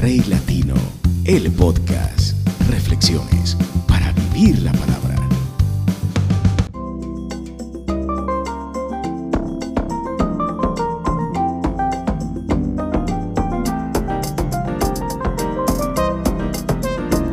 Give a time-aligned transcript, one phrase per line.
[0.00, 0.72] Rey Latino,
[1.26, 2.34] el podcast.
[2.70, 3.54] Reflexiones
[3.86, 5.16] para vivir la palabra.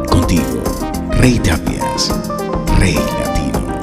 [0.09, 0.61] Contigo,
[1.11, 2.13] Rey Tapias,
[2.79, 3.79] Rey Latino.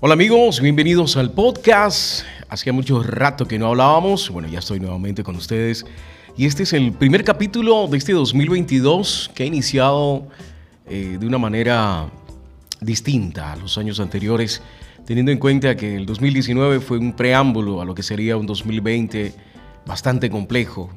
[0.00, 2.24] Hola amigos, bienvenidos al podcast.
[2.52, 4.28] Hacía mucho rato que no hablábamos.
[4.28, 5.86] Bueno, ya estoy nuevamente con ustedes.
[6.36, 10.28] Y este es el primer capítulo de este 2022 que ha iniciado
[10.86, 12.10] eh, de una manera
[12.82, 14.60] distinta a los años anteriores,
[15.06, 19.32] teniendo en cuenta que el 2019 fue un preámbulo a lo que sería un 2020
[19.86, 20.90] bastante complejo,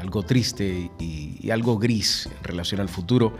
[0.00, 3.36] algo triste y, y algo gris en relación al futuro.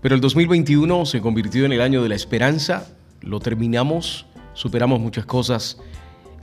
[0.00, 2.88] Pero el 2021 se convirtió en el año de la esperanza,
[3.20, 5.78] lo terminamos, superamos muchas cosas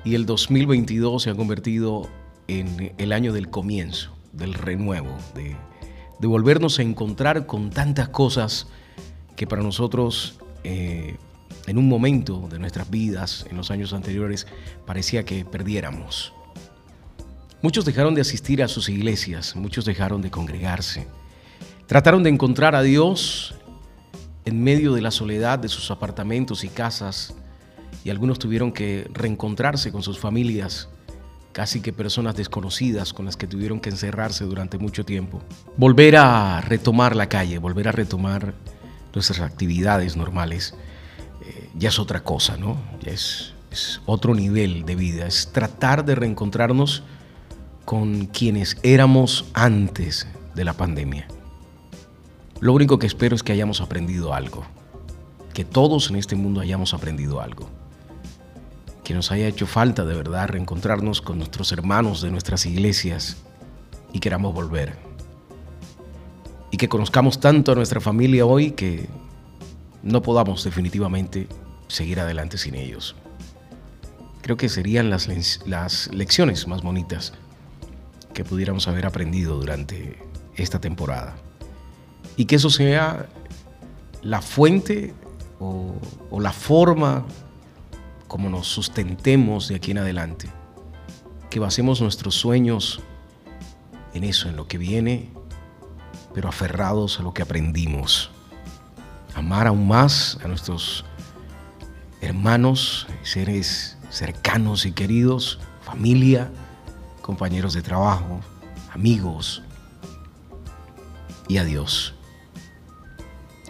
[0.03, 2.09] y el 2022 se ha convertido
[2.47, 5.55] en el año del comienzo, del renuevo, de,
[6.27, 8.67] volvernos a encontrar con tantas cosas
[9.35, 11.15] que para nosotros eh,
[11.67, 14.47] en un momento de nuestras vidas, en los años anteriores,
[14.85, 16.33] parecía que perdiéramos.
[17.61, 21.07] Muchos dejaron de asistir a sus iglesias, muchos dejaron de congregarse.
[21.87, 23.55] Trataron de encontrar a Dios
[24.45, 27.35] en medio de la soledad de sus apartamentos y casas
[28.03, 30.89] y algunos tuvieron que reencontrarse con sus familias,
[31.51, 35.41] casi que personas desconocidas con las que tuvieron que encerrarse durante mucho tiempo.
[35.77, 38.53] Volver a retomar la calle, volver a retomar
[39.13, 40.75] nuestras actividades normales,
[41.41, 42.77] eh, ya es otra cosa, ¿no?
[43.01, 47.03] Ya es, es otro nivel de vida, es tratar de reencontrarnos
[47.85, 51.27] con quienes éramos antes de la pandemia.
[52.59, 54.65] Lo único que espero es que hayamos aprendido algo,
[55.59, 57.67] que todos en este mundo hayamos aprendido algo,
[59.03, 63.35] que nos haya hecho falta de verdad reencontrarnos con nuestros hermanos de nuestras iglesias
[64.13, 64.95] y queramos volver.
[66.71, 69.09] Y que conozcamos tanto a nuestra familia hoy que
[70.01, 71.49] no podamos definitivamente
[71.89, 73.17] seguir adelante sin ellos.
[74.41, 75.27] Creo que serían las,
[75.67, 77.33] las lecciones más bonitas
[78.33, 80.19] que pudiéramos haber aprendido durante
[80.55, 81.35] esta temporada.
[82.37, 83.27] Y que eso sea
[84.21, 85.13] la fuente
[85.59, 87.25] o, la forma
[88.27, 90.49] como nos sustentemos de aquí en adelante.
[91.49, 93.01] Que basemos nuestros sueños
[94.13, 95.31] en eso, en lo que viene,
[96.33, 98.31] pero aferrados a lo que aprendimos.
[99.35, 101.05] Amar aún más a nuestros
[102.21, 106.51] hermanos, seres cercanos y queridos, familia,
[107.21, 108.39] compañeros de trabajo,
[108.91, 109.63] amigos
[111.47, 112.13] y a Dios.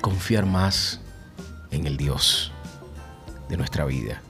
[0.01, 1.01] Confiar más
[1.71, 2.51] en el Dios
[3.49, 4.21] de nuestra vida,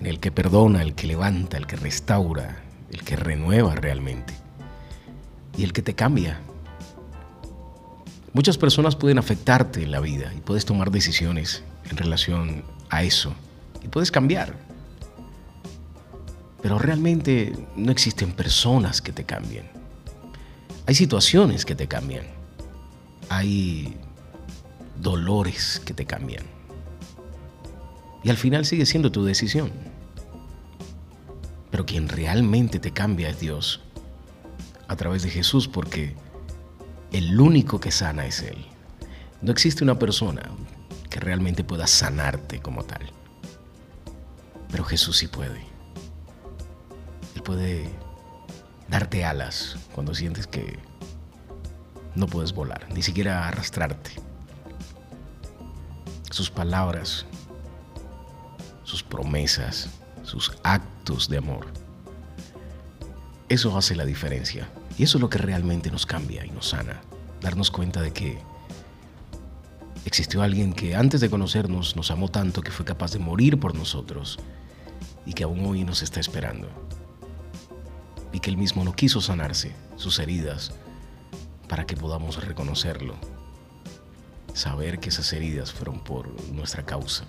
[0.00, 4.34] en el que perdona, el que levanta, el que restaura, el que renueva realmente
[5.56, 6.40] y el que te cambia.
[8.32, 13.32] Muchas personas pueden afectarte en la vida y puedes tomar decisiones en relación a eso
[13.82, 14.54] y puedes cambiar.
[16.60, 19.68] Pero realmente no existen personas que te cambien.
[20.86, 22.24] Hay situaciones que te cambian.
[23.28, 23.96] Hay
[25.00, 26.44] dolores que te cambian.
[28.22, 29.70] Y al final sigue siendo tu decisión.
[31.70, 33.80] Pero quien realmente te cambia es Dios
[34.88, 36.14] a través de Jesús porque
[37.12, 38.66] el único que sana es Él.
[39.42, 40.42] No existe una persona
[41.10, 43.10] que realmente pueda sanarte como tal.
[44.70, 45.60] Pero Jesús sí puede.
[47.34, 47.88] Él puede
[48.88, 50.78] darte alas cuando sientes que
[52.14, 54.12] no puedes volar, ni siquiera arrastrarte.
[56.34, 57.26] Sus palabras,
[58.82, 59.88] sus promesas,
[60.24, 61.68] sus actos de amor.
[63.48, 64.68] Eso hace la diferencia.
[64.98, 67.02] Y eso es lo que realmente nos cambia y nos sana.
[67.40, 68.40] Darnos cuenta de que
[70.06, 73.76] existió alguien que antes de conocernos nos amó tanto que fue capaz de morir por
[73.76, 74.40] nosotros
[75.24, 76.68] y que aún hoy nos está esperando.
[78.32, 80.72] Y que él mismo no quiso sanarse sus heridas
[81.68, 83.14] para que podamos reconocerlo.
[84.54, 87.24] Saber que esas heridas fueron por nuestra causa.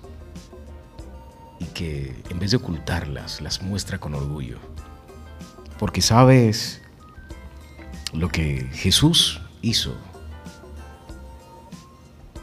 [1.60, 4.60] Y que en vez de ocultarlas, las muestra con orgullo.
[5.80, 6.82] Porque sabes
[8.14, 9.96] lo que Jesús hizo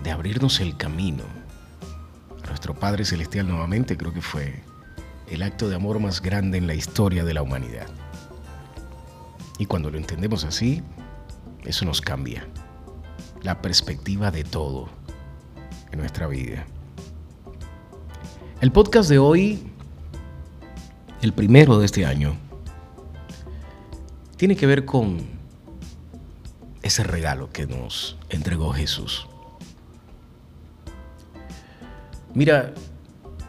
[0.03, 1.23] de abrirnos el camino
[2.43, 4.65] a nuestro Padre Celestial nuevamente, creo que fue
[5.31, 7.87] el acto de amor más grande en la historia de la humanidad.
[9.59, 10.83] Y cuando lo entendemos así,
[11.65, 12.45] eso nos cambia
[13.43, 14.89] la perspectiva de todo
[15.91, 16.67] en nuestra vida.
[18.61, 19.73] El podcast de hoy
[21.23, 22.37] el primero de este año,
[24.37, 25.25] tiene que ver con
[26.83, 29.29] ese regalo que nos entregó Jesús.
[32.35, 32.75] Mira,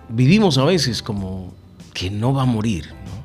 [0.08, 1.52] vivimos a veces como
[1.96, 3.24] que no va a morir, ¿no?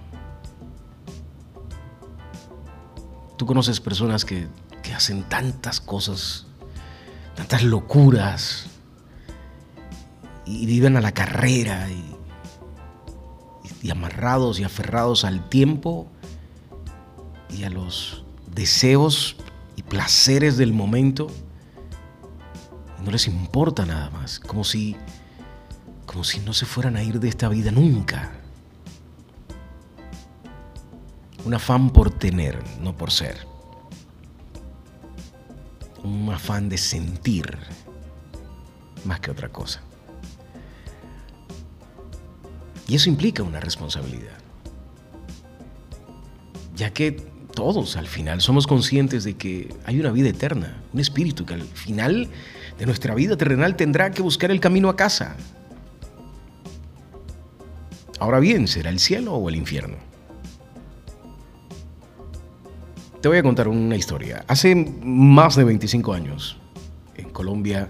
[3.36, 4.48] Tú conoces personas que,
[4.82, 6.46] que hacen tantas cosas,
[7.38, 8.66] tantas locuras,
[10.44, 12.04] y viven a la carrera y,
[13.80, 16.08] y amarrados y aferrados al tiempo
[17.48, 19.36] y a los deseos
[19.76, 21.28] y placeres del momento.
[23.04, 24.96] no les importa nada más, como si,
[26.06, 28.32] como si no se fueran a ir de esta vida nunca.
[31.44, 33.46] Un afán por tener, no por ser.
[36.08, 37.58] Un afán de sentir,
[39.04, 39.82] más que otra cosa.
[42.86, 44.38] Y eso implica una responsabilidad.
[46.74, 47.12] Ya que
[47.54, 51.62] todos al final somos conscientes de que hay una vida eterna, un espíritu que al
[51.64, 52.30] final
[52.78, 55.36] de nuestra vida terrenal tendrá que buscar el camino a casa.
[58.18, 60.07] Ahora bien, ¿será el cielo o el infierno?
[63.20, 64.44] Te voy a contar una historia.
[64.46, 66.56] Hace más de 25 años,
[67.16, 67.88] en Colombia,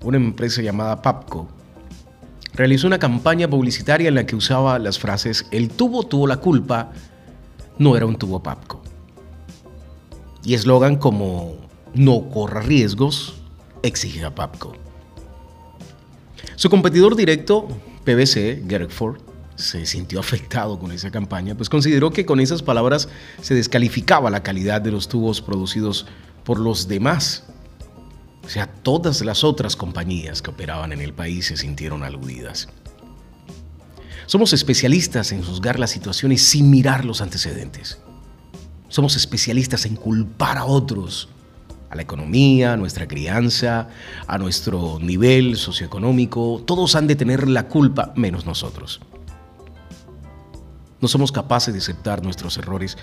[0.00, 1.48] una empresa llamada PAPCO
[2.52, 6.92] realizó una campaña publicitaria en la que usaba las frases el tubo tuvo la culpa,
[7.78, 8.80] no era un tubo PAPCO.
[10.44, 11.56] Y eslogan como
[11.94, 13.34] no corra riesgos,
[13.82, 14.74] exige a PAPCO.
[16.54, 17.66] Su competidor directo,
[18.04, 19.16] PBC, Ford,
[19.56, 23.08] se sintió afectado con esa campaña, pues consideró que con esas palabras
[23.40, 26.06] se descalificaba la calidad de los tubos producidos
[26.44, 27.44] por los demás
[28.44, 32.68] o sea, todas las otras compañías que operaban en el país se sintieron aludidas.
[34.26, 37.98] Somos especialistas en juzgar las situaciones sin mirar los antecedentes.
[38.88, 41.28] Somos especialistas en culpar a otros,
[41.90, 43.88] a la economía, a nuestra crianza,
[44.26, 46.62] a nuestro nivel socioeconómico.
[46.66, 49.00] Todos han de tener la culpa menos nosotros.
[51.04, 52.96] No somos capaces de aceptar nuestros errores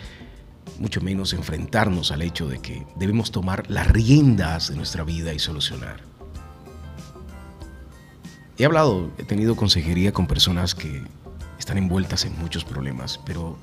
[0.79, 5.37] mucho menos enfrentarnos al hecho de que debemos tomar las riendas de nuestra vida y
[5.37, 6.01] solucionar.
[8.57, 11.03] He hablado, he tenido consejería con personas que
[11.59, 13.55] están envueltas en muchos problemas, pero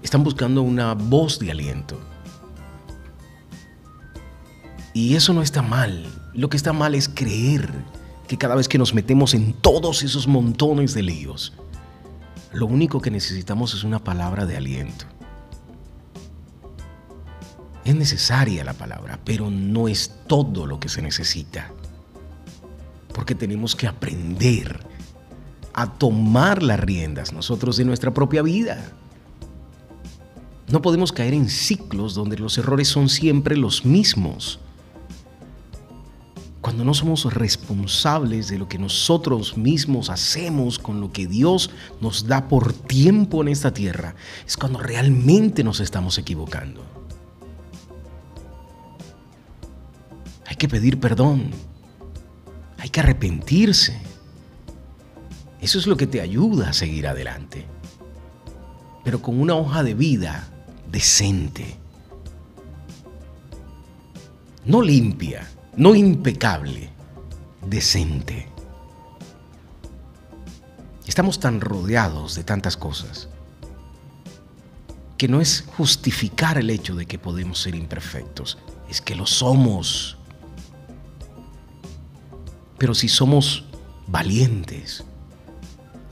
[0.00, 1.98] están buscando una voz de aliento.
[4.94, 6.06] Y eso no está mal.
[6.34, 7.68] Lo que está mal es creer
[8.28, 11.52] que cada vez que nos metemos en todos esos montones de líos,
[12.58, 15.04] lo único que necesitamos es una palabra de aliento.
[17.84, 21.70] Es necesaria la palabra, pero no es todo lo que se necesita.
[23.14, 24.80] Porque tenemos que aprender
[25.72, 28.92] a tomar las riendas nosotros de nuestra propia vida.
[30.68, 34.58] No podemos caer en ciclos donde los errores son siempre los mismos.
[36.78, 42.28] Cuando no somos responsables de lo que nosotros mismos hacemos con lo que Dios nos
[42.28, 44.14] da por tiempo en esta tierra,
[44.46, 46.84] es cuando realmente nos estamos equivocando.
[50.56, 51.50] que pedir perdón.
[52.78, 54.00] Hay que arrepentirse.
[55.60, 57.66] Eso es lo que te ayuda a seguir adelante.
[59.02, 60.48] Pero con una hoja de vida
[60.92, 61.76] decente.
[64.64, 66.90] No limpia, no impecable,
[67.64, 68.48] decente.
[71.06, 73.28] Estamos tan rodeados de tantas cosas
[75.16, 78.58] que no es justificar el hecho de que podemos ser imperfectos,
[78.90, 80.18] es que lo somos.
[82.76, 83.64] Pero si somos
[84.08, 85.04] valientes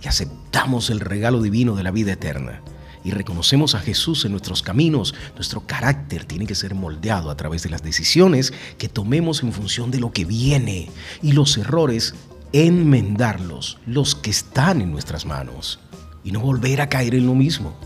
[0.00, 2.62] y aceptamos el regalo divino de la vida eterna
[3.06, 7.62] y reconocemos a Jesús en nuestros caminos, nuestro carácter tiene que ser moldeado a través
[7.62, 10.90] de las decisiones que tomemos en función de lo que viene
[11.22, 12.16] y los errores
[12.52, 15.78] enmendarlos, los que están en nuestras manos
[16.24, 17.78] y no volver a caer en lo mismo.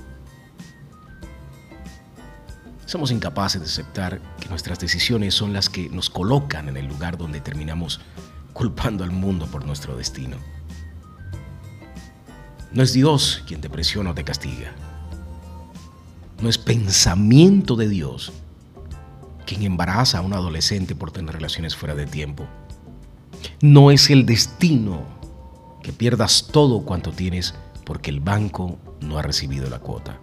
[2.86, 7.18] Somos incapaces de aceptar que nuestras decisiones son las que nos colocan en el lugar
[7.18, 8.00] donde terminamos
[8.54, 10.38] culpando al mundo por nuestro destino.
[12.72, 14.72] No es Dios quien te presiona o te castiga.
[16.42, 18.32] No es pensamiento de Dios
[19.46, 22.46] quien embaraza a un adolescente por tener relaciones fuera de tiempo.
[23.60, 25.02] No es el destino
[25.82, 27.54] que pierdas todo cuanto tienes
[27.84, 30.20] porque el banco no ha recibido la cuota.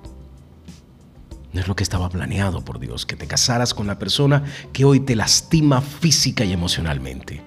[1.53, 4.43] No es lo que estaba planeado por Dios, que te casaras con la persona
[4.73, 7.41] que hoy te lastima física y emocionalmente.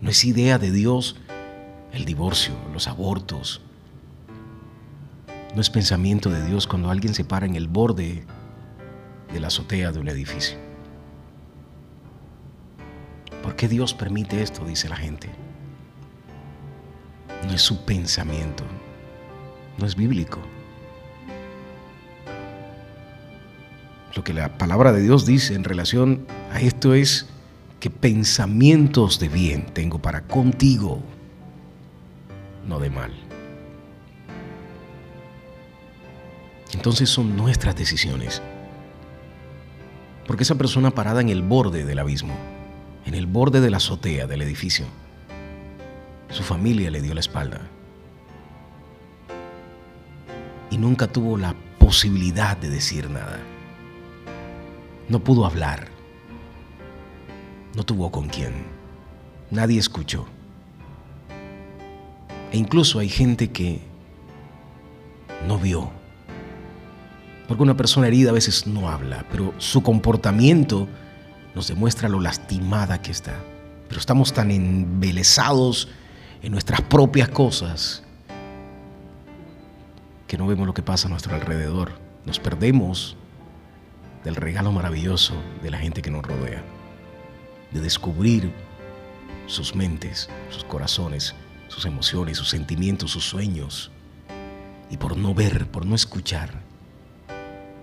[0.00, 1.16] No es idea de Dios
[1.92, 3.62] el divorcio, los abortos.
[5.56, 8.26] No es pensamiento de Dios cuando alguien se para en el borde
[9.32, 10.58] de la azotea de un edificio.
[13.42, 14.66] ¿Por qué Dios permite esto?
[14.66, 15.30] Dice la gente.
[17.46, 18.64] No es su pensamiento,
[19.78, 20.40] no es bíblico.
[24.14, 27.30] Lo que la palabra de Dios dice en relación a esto es
[27.80, 31.00] que pensamientos de bien tengo para contigo,
[32.68, 33.25] no de mal.
[36.72, 38.42] Entonces son nuestras decisiones.
[40.26, 42.34] Porque esa persona parada en el borde del abismo,
[43.04, 44.86] en el borde de la azotea del edificio,
[46.30, 47.60] su familia le dio la espalda.
[50.70, 53.38] Y nunca tuvo la posibilidad de decir nada.
[55.08, 55.88] No pudo hablar.
[57.76, 58.52] No tuvo con quién.
[59.50, 60.26] Nadie escuchó.
[62.50, 63.80] E incluso hay gente que
[65.46, 65.90] no vio.
[67.48, 70.88] Porque una persona herida a veces no habla, pero su comportamiento
[71.54, 73.34] nos demuestra lo lastimada que está.
[73.88, 75.88] Pero estamos tan embelesados
[76.42, 78.02] en nuestras propias cosas
[80.26, 81.92] que no vemos lo que pasa a nuestro alrededor.
[82.24, 83.16] Nos perdemos
[84.24, 86.62] del regalo maravilloso de la gente que nos rodea,
[87.70, 88.52] de descubrir
[89.46, 91.34] sus mentes, sus corazones,
[91.68, 93.92] sus emociones, sus sentimientos, sus sueños.
[94.90, 96.65] Y por no ver, por no escuchar,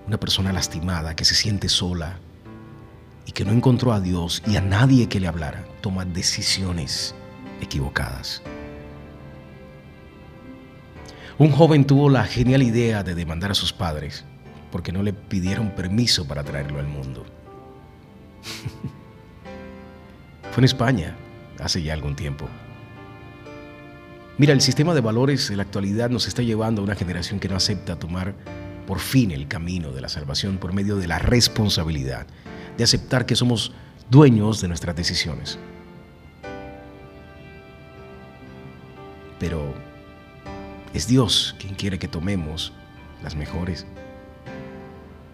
[0.08, 2.20] una persona lastimada que se siente sola
[3.26, 7.16] y que no encontró a Dios y a nadie que le hablara, toma decisiones
[7.62, 8.42] equivocadas.
[11.38, 14.24] Un joven tuvo la genial idea de demandar a sus padres
[14.72, 17.26] porque no le pidieron permiso para traerlo al mundo.
[20.52, 21.16] Fue en España
[21.60, 22.48] hace ya algún tiempo.
[24.38, 27.48] Mira, el sistema de valores de la actualidad nos está llevando a una generación que
[27.48, 28.36] no acepta tomar
[28.88, 32.28] por fin el camino de la salvación por medio de la responsabilidad,
[32.78, 33.72] de aceptar que somos
[34.10, 35.58] dueños de nuestras decisiones.
[39.40, 39.74] Pero
[40.94, 42.74] es Dios quien quiere que tomemos
[43.24, 43.86] las mejores.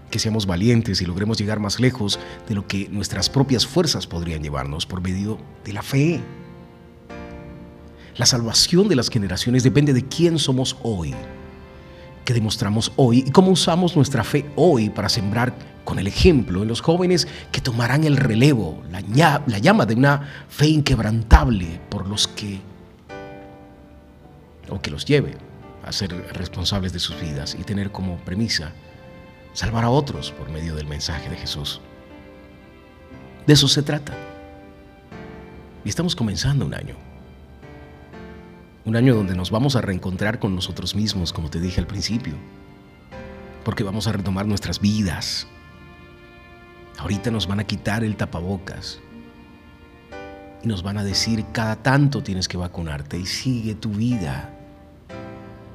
[0.10, 4.42] Que seamos valientes y logremos llegar más lejos de lo que nuestras propias fuerzas podrían
[4.42, 6.22] llevarnos por medio de la fe.
[8.18, 11.14] La salvación de las generaciones depende de quién somos hoy,
[12.30, 15.52] qué demostramos hoy y cómo usamos nuestra fe hoy para sembrar
[15.84, 20.30] con el ejemplo en los jóvenes que tomarán el relevo, la, la llama de una
[20.48, 22.62] fe inquebrantable por los que,
[24.70, 25.38] o que los lleve
[25.84, 28.74] a ser responsables de sus vidas y tener como premisa
[29.54, 31.82] salvar a otros por medio del mensaje de Jesús.
[33.48, 34.14] De eso se trata.
[35.84, 37.09] Y estamos comenzando un año.
[38.90, 42.34] Un año donde nos vamos a reencontrar con nosotros mismos, como te dije al principio.
[43.64, 45.46] Porque vamos a retomar nuestras vidas.
[46.98, 49.00] Ahorita nos van a quitar el tapabocas.
[50.64, 54.58] Y nos van a decir, cada tanto tienes que vacunarte y sigue tu vida.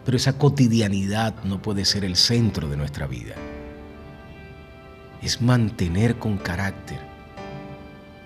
[0.04, 3.36] Pero esa cotidianidad no puede ser el centro de nuestra vida.
[5.22, 6.98] Es mantener con carácter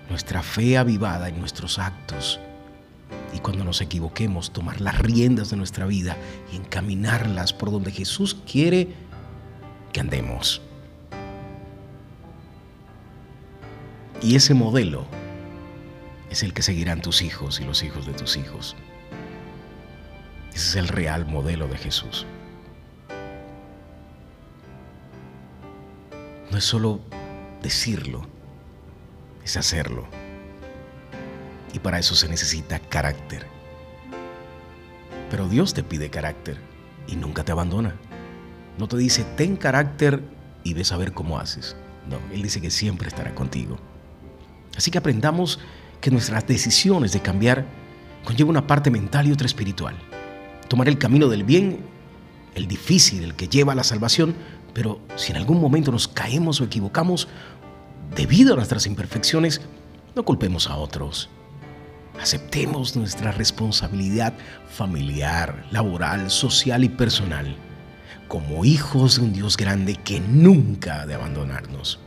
[0.09, 2.39] nuestra fe avivada en nuestros actos
[3.33, 6.17] y cuando nos equivoquemos tomar las riendas de nuestra vida
[6.51, 8.89] y encaminarlas por donde Jesús quiere
[9.93, 10.61] que andemos.
[14.21, 15.05] Y ese modelo
[16.29, 18.75] es el que seguirán tus hijos y los hijos de tus hijos.
[20.53, 22.25] Ese es el real modelo de Jesús.
[26.51, 26.99] No es solo
[27.61, 28.27] decirlo,
[29.43, 30.07] es hacerlo.
[31.73, 33.45] Y para eso se necesita carácter.
[35.29, 36.57] Pero Dios te pide carácter
[37.07, 37.95] y nunca te abandona.
[38.77, 40.23] No te dice, ten carácter
[40.63, 41.75] y ves a ver cómo haces.
[42.09, 43.77] No, Él dice que siempre estará contigo.
[44.75, 45.59] Así que aprendamos
[46.01, 47.65] que nuestras decisiones de cambiar
[48.23, 49.95] conllevan una parte mental y otra espiritual
[50.69, 51.79] tomar el camino del bien,
[52.55, 54.35] el difícil, el que lleva a la salvación,
[54.73, 57.27] pero si en algún momento nos caemos o equivocamos
[58.15, 59.61] debido a nuestras imperfecciones,
[60.15, 61.29] no culpemos a otros.
[62.21, 64.33] Aceptemos nuestra responsabilidad
[64.69, 67.55] familiar, laboral, social y personal
[68.27, 71.99] como hijos de un Dios grande que nunca ha de abandonarnos.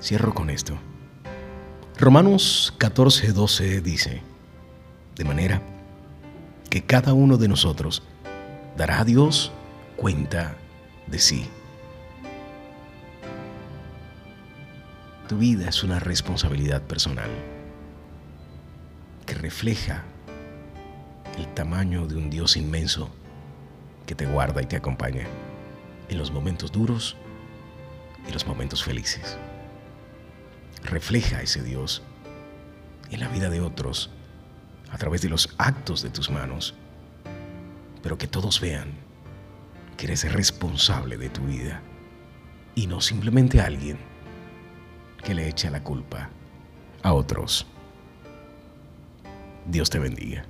[0.00, 0.78] Cierro con esto.
[1.98, 4.22] Romanos 14:12 dice,
[5.14, 5.62] de manera
[6.70, 8.02] que cada uno de nosotros
[8.76, 9.52] dará a Dios
[9.96, 10.56] cuenta
[11.06, 11.46] de sí.
[15.28, 17.30] Tu vida es una responsabilidad personal
[19.42, 20.04] refleja
[21.36, 23.10] el tamaño de un Dios inmenso
[24.06, 25.26] que te guarda y te acompaña
[26.08, 27.16] en los momentos duros
[28.28, 29.36] y los momentos felices.
[30.84, 32.02] Refleja ese Dios
[33.10, 34.10] en la vida de otros
[34.92, 36.76] a través de los actos de tus manos,
[38.00, 38.92] pero que todos vean
[39.96, 41.82] que eres responsable de tu vida
[42.76, 43.98] y no simplemente alguien
[45.24, 46.30] que le echa la culpa
[47.02, 47.66] a otros.
[49.66, 50.44] Dios te bendiga.